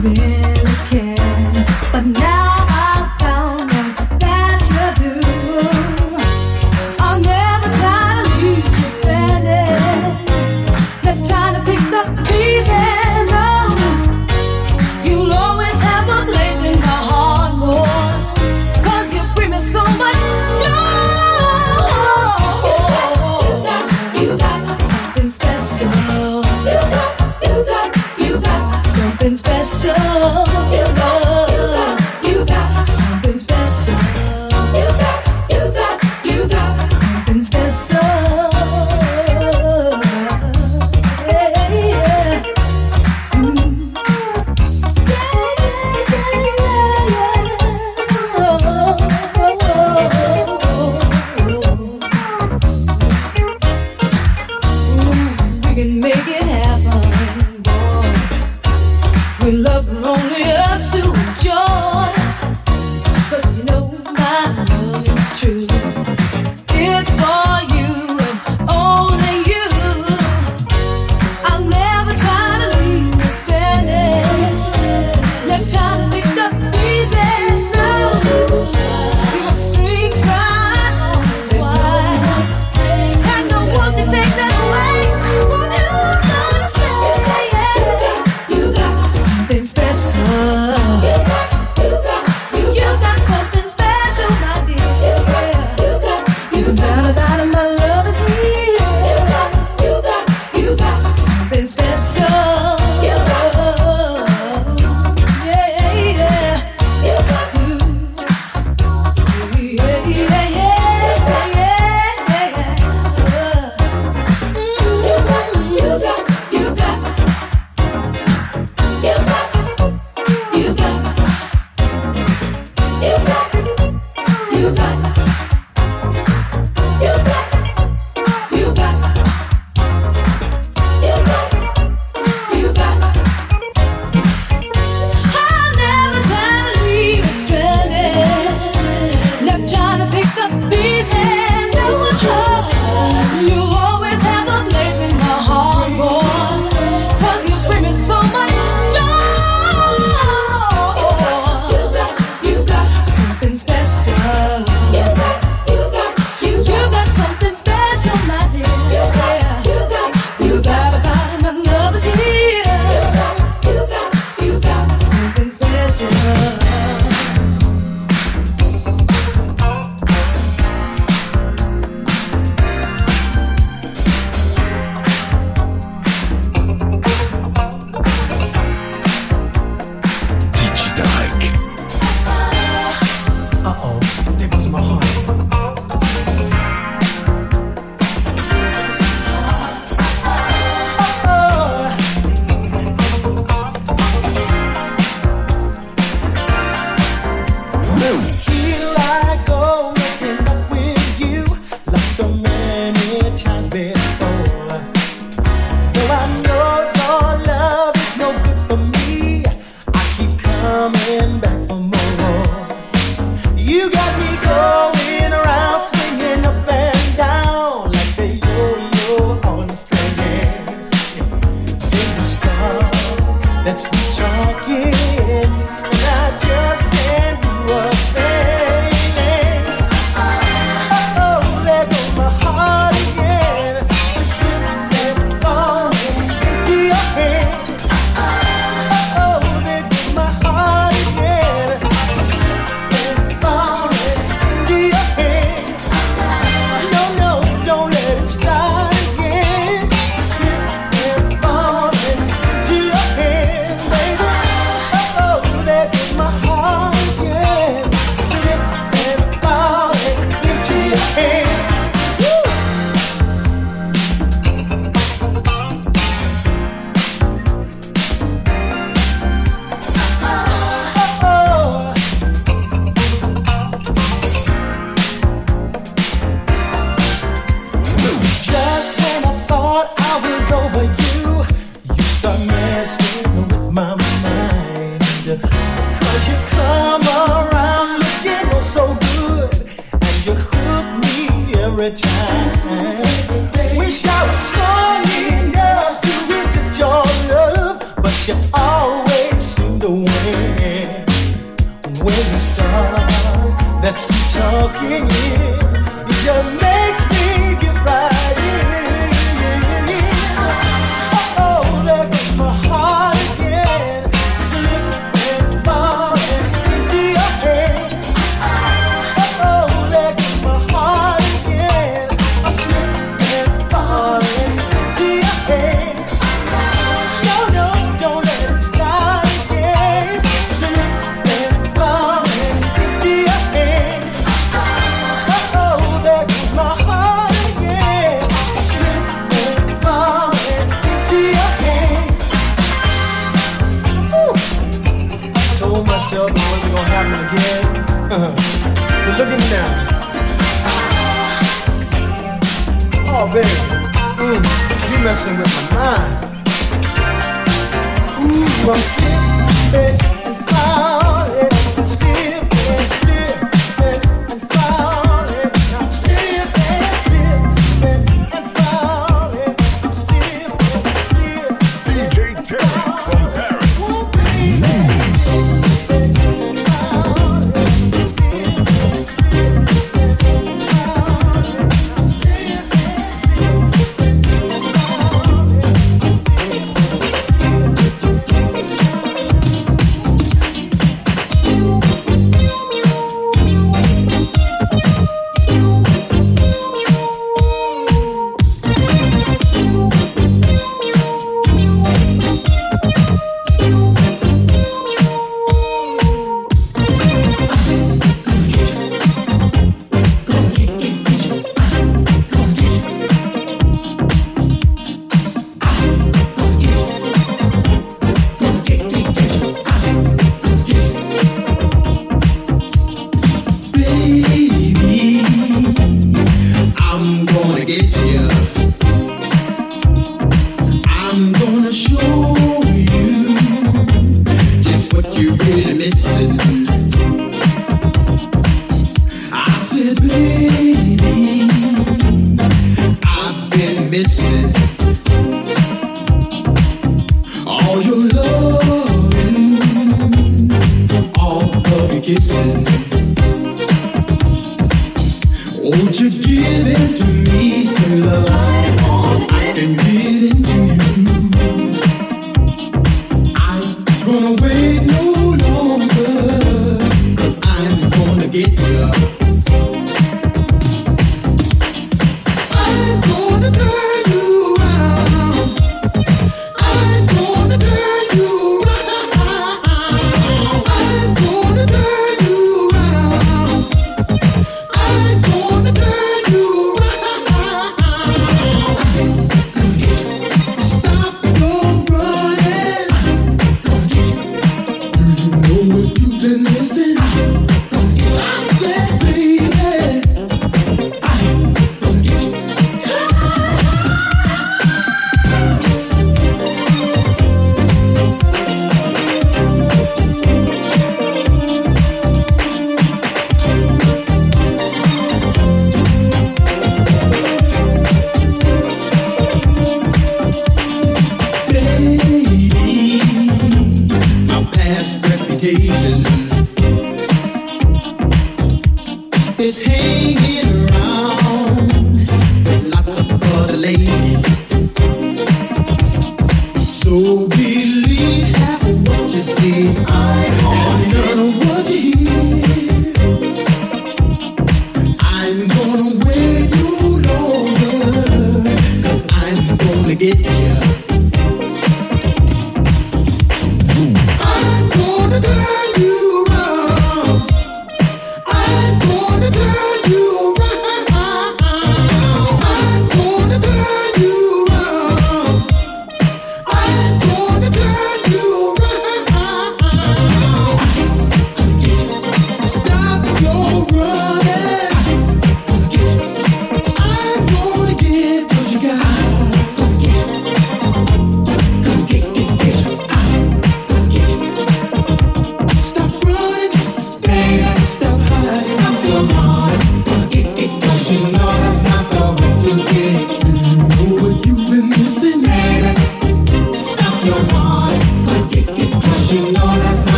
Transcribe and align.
something 0.00 0.37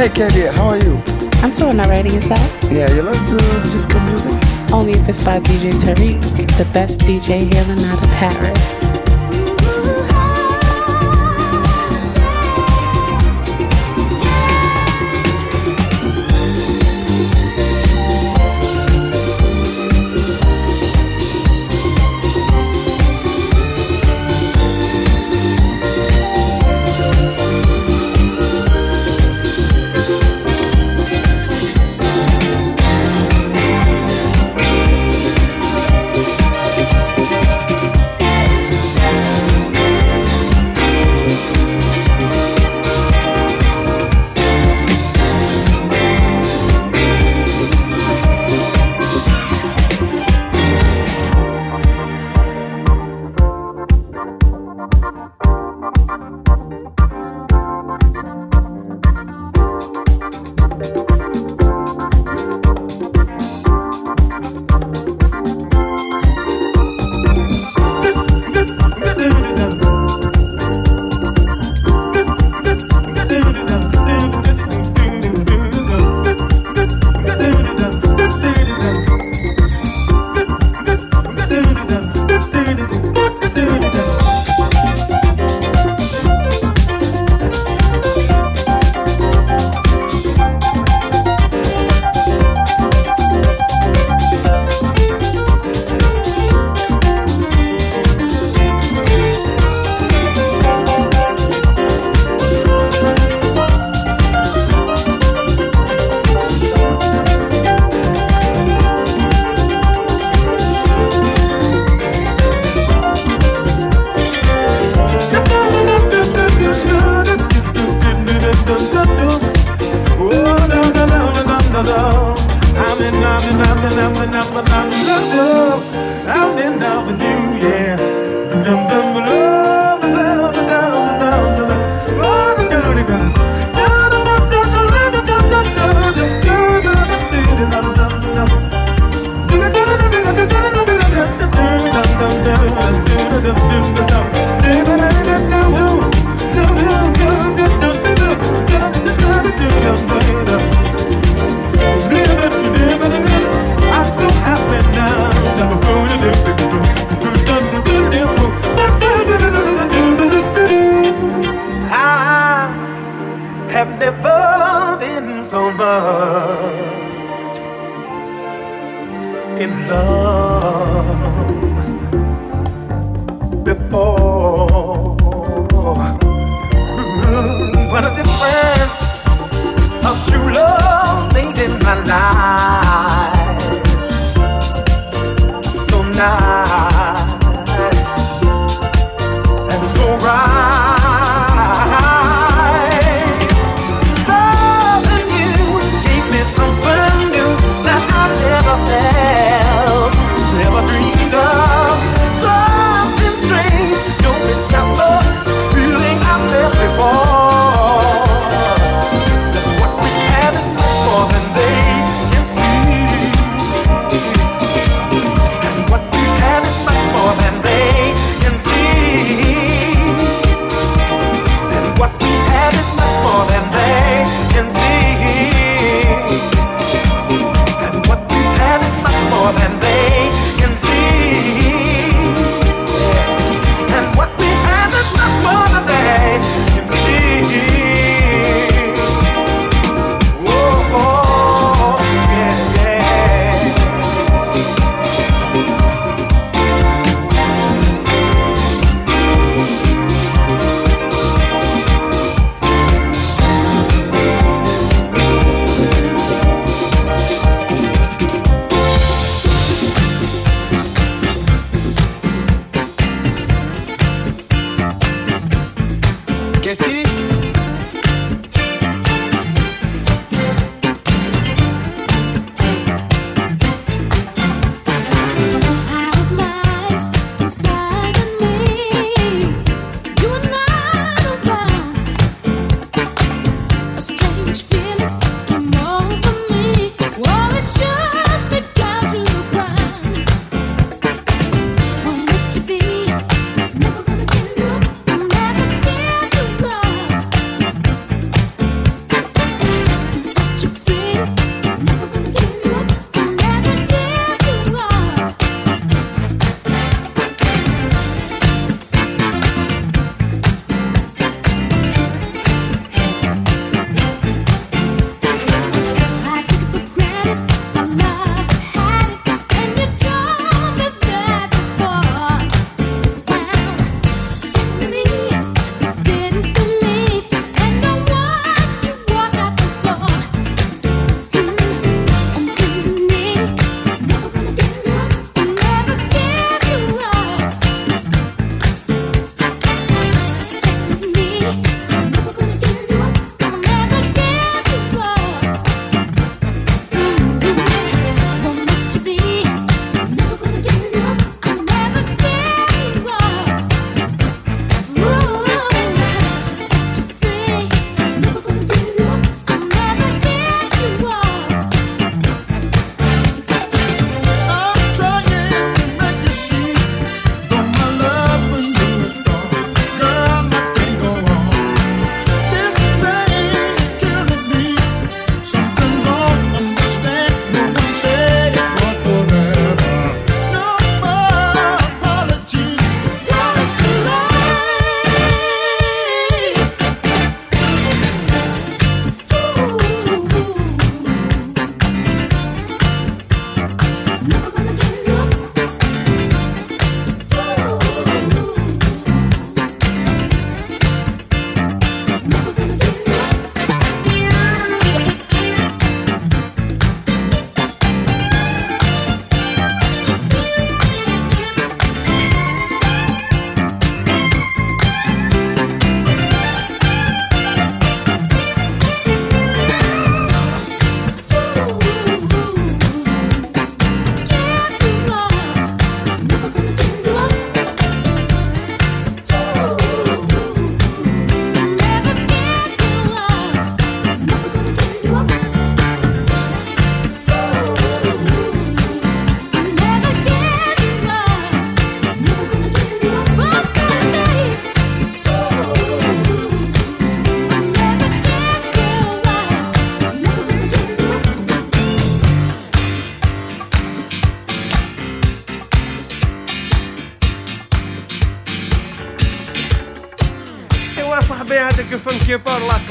Hey, 0.00 0.08
Candy, 0.08 0.46
how 0.46 0.68
are 0.68 0.78
you? 0.78 0.96
I'm 1.42 1.52
doing 1.52 1.78
alright 1.78 2.06
inside. 2.06 2.72
Yeah, 2.72 2.90
you 2.94 3.02
love 3.02 3.18
to 3.28 3.70
disco 3.70 4.00
music? 4.00 4.32
Only 4.72 4.92
if 4.92 5.06
it's 5.10 5.22
by 5.22 5.40
DJ 5.40 5.72
Tarek, 5.72 6.22
the 6.56 6.64
best 6.72 7.00
DJ 7.00 7.52
here 7.52 7.62
in 7.64 7.78
out 7.84 8.02
of 8.02 8.08
Paris. 8.08 8.89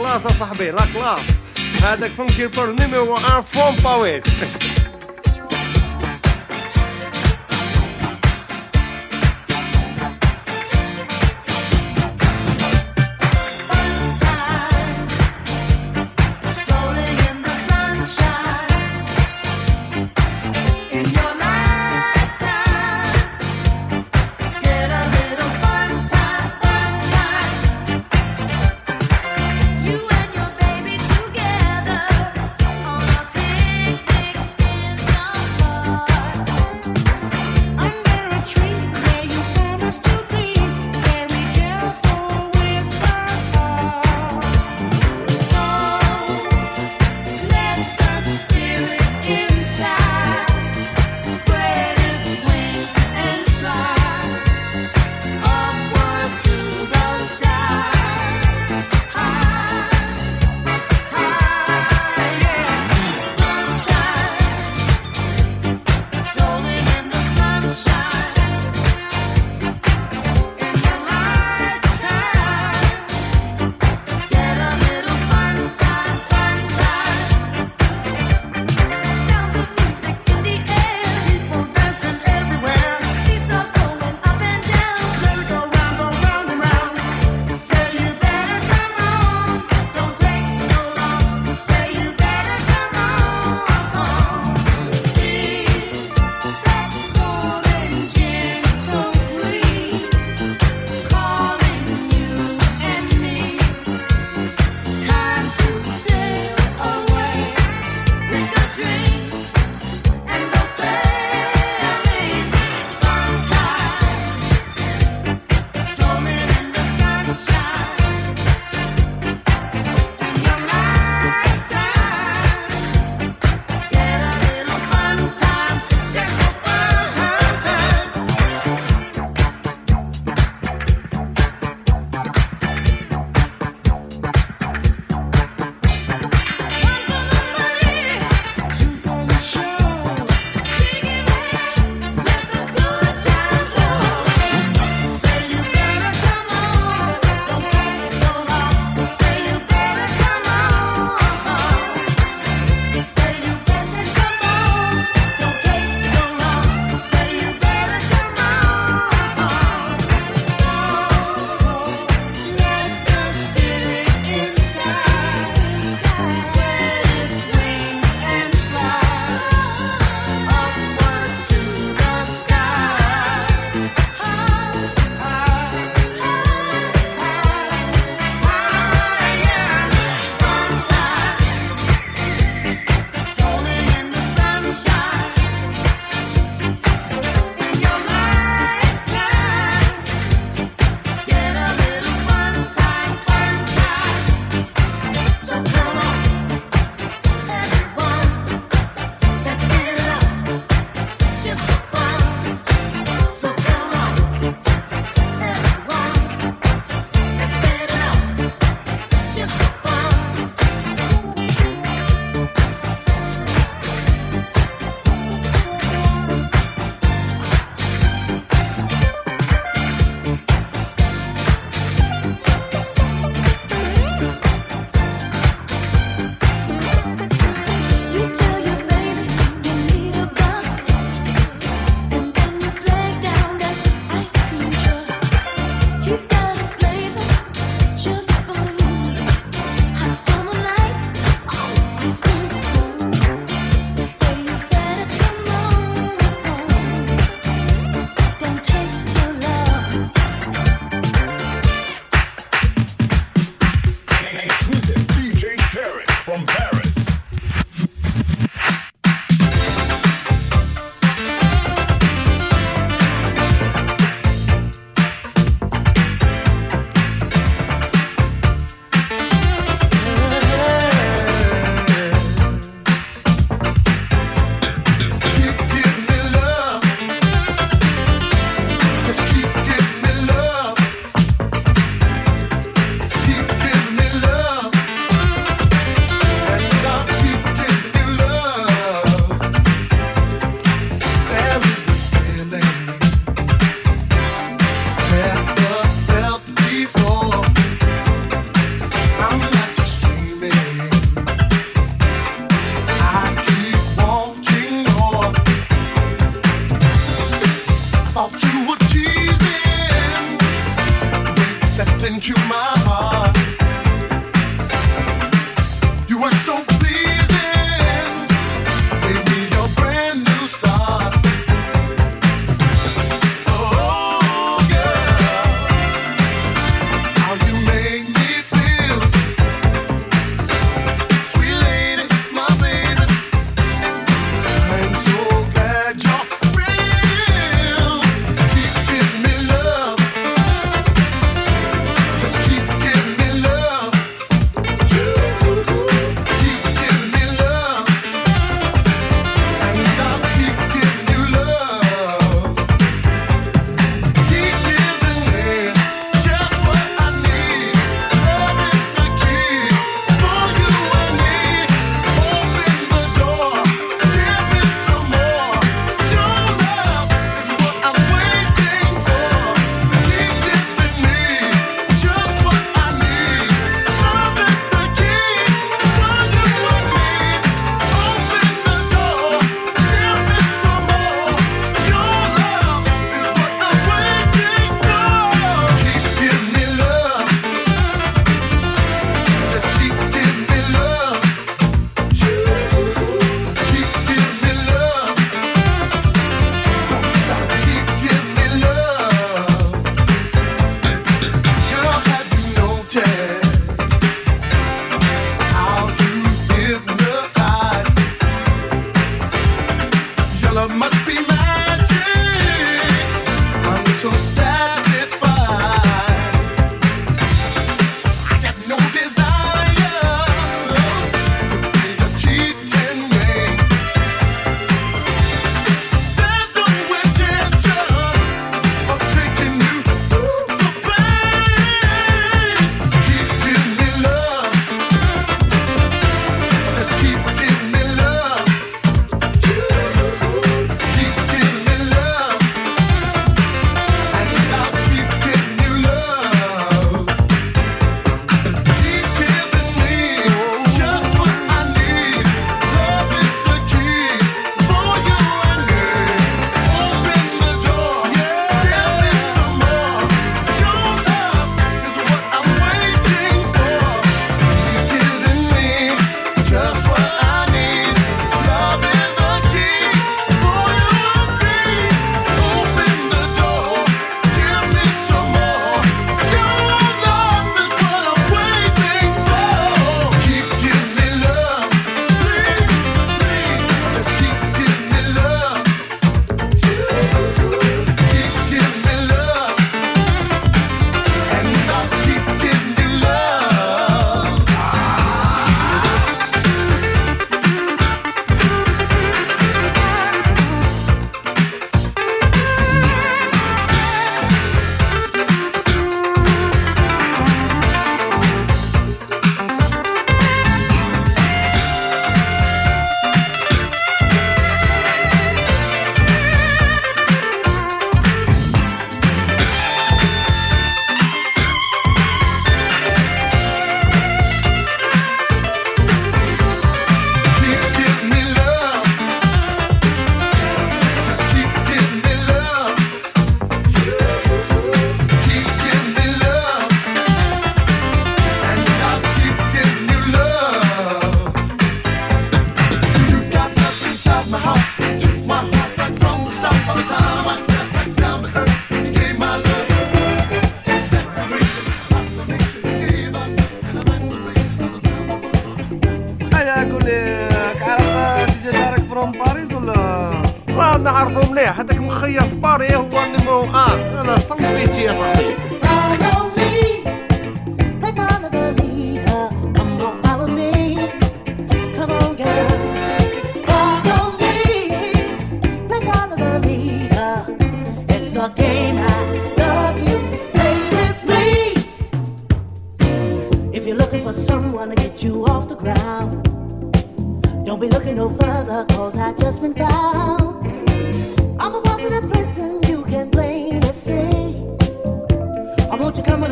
كلاس 0.09 0.25
اصاحبي 0.25 0.71
لا 0.71 0.85
كلاس 0.93 1.27
هذاك 1.83 2.11
فنكي 2.11 2.47
بور 2.47 2.71
نيميرو 2.71 3.15
فون 3.15 3.41
فروم 3.41 3.75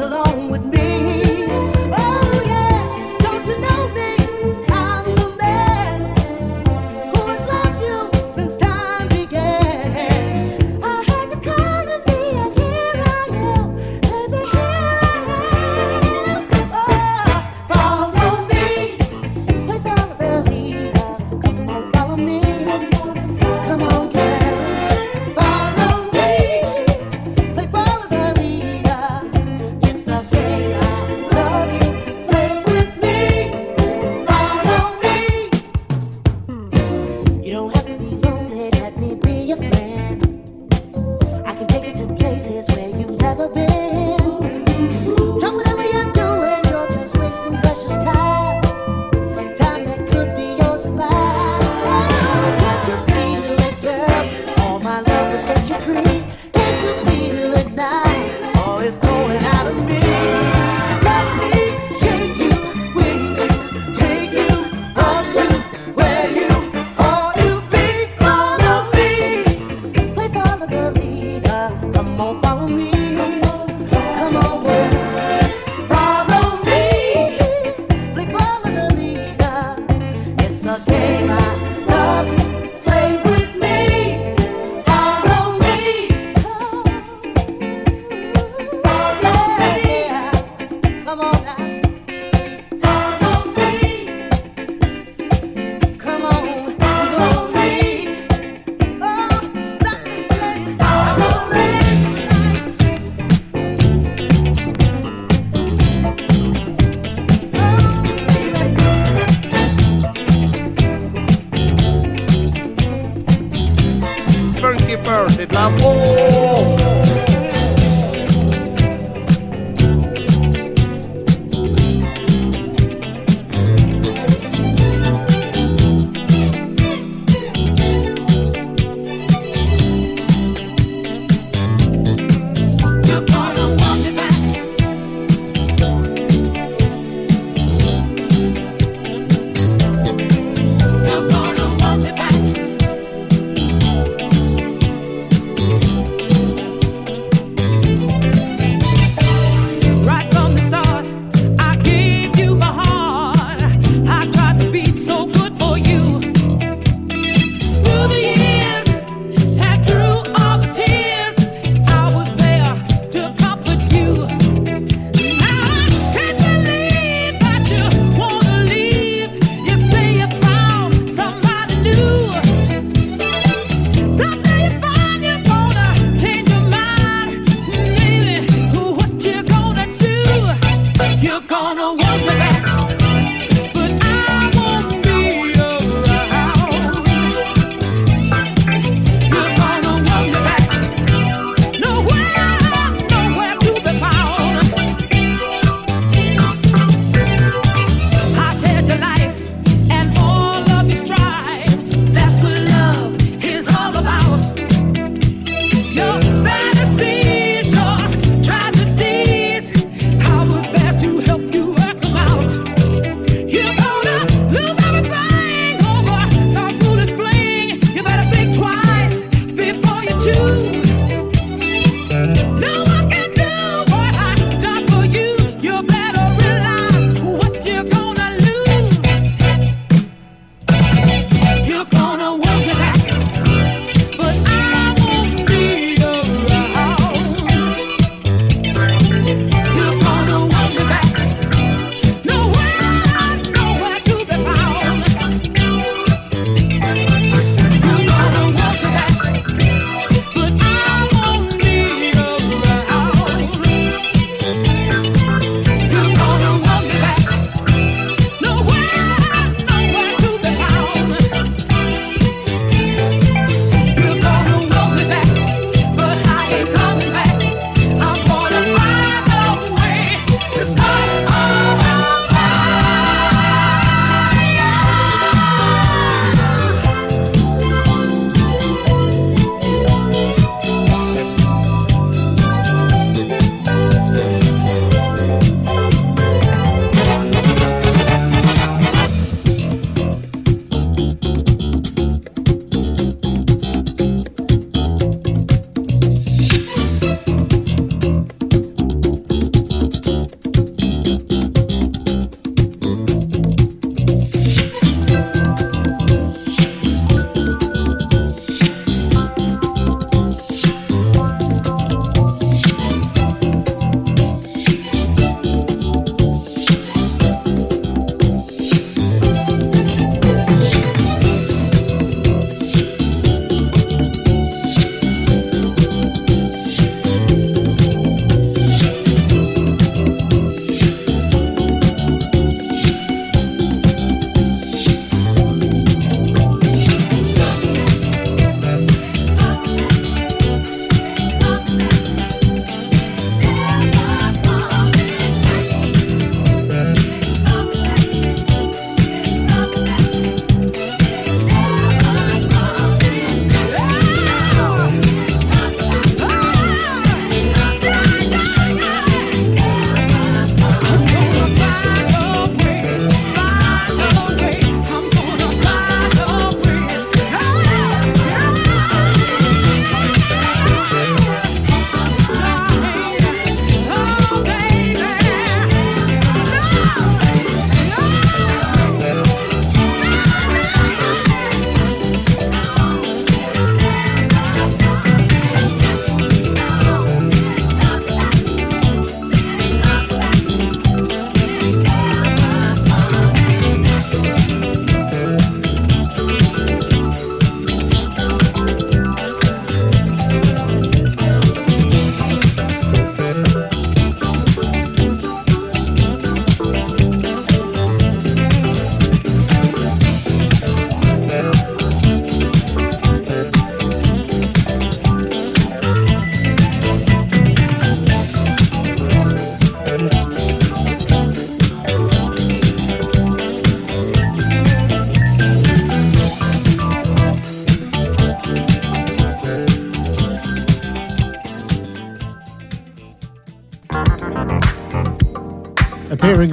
Bird, 0.09 0.49
with 0.49 0.71
de 0.71 1.16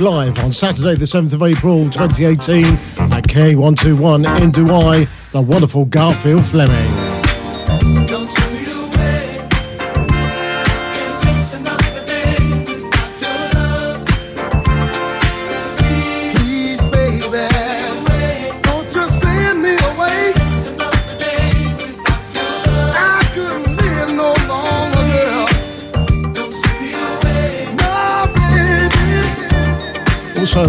live 0.04 0.38
on 0.44 0.52
Saturday, 0.52 0.94
the 0.96 1.06
7th 1.06 1.32
of 1.32 1.42
April 1.42 1.84
2018 1.84 2.64
at 3.10 3.24
K121 3.24 4.42
in 4.42 4.50
Douai, 4.50 5.06
the 5.32 5.40
wonderful 5.40 5.86
Garfield 5.86 6.44
Fleming. 6.44 6.93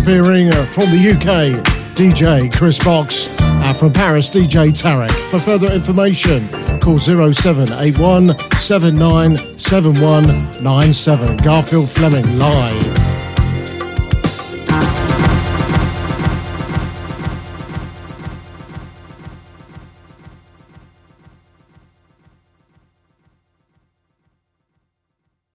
Appearing 0.05 0.51
from 0.51 0.85
the 0.91 1.13
UK, 1.15 1.57
DJ 1.95 2.55
Chris 2.55 2.77
Box, 2.77 3.41
and 3.41 3.75
from 3.75 3.91
Paris, 3.91 4.29
DJ 4.29 4.69
Tarek. 4.69 5.09
For 5.31 5.39
further 5.39 5.71
information, 5.71 6.47
call 6.79 6.99
0781 6.99 8.37
797197. 8.59 11.37
Garfield 11.37 11.89
Fleming 11.89 12.37
live. 12.37 12.94